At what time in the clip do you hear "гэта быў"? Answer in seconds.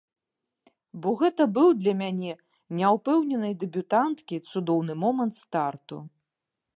1.19-1.67